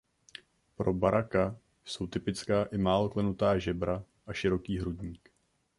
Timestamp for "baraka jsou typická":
0.93-2.63